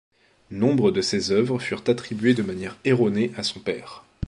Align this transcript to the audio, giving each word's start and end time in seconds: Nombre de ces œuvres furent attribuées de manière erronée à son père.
Nombre 0.49 0.89
de 0.89 0.99
ces 0.99 1.29
œuvres 1.31 1.59
furent 1.59 1.83
attribuées 1.85 2.33
de 2.33 2.41
manière 2.41 2.75
erronée 2.85 3.31
à 3.37 3.43
son 3.43 3.59
père. 3.59 4.03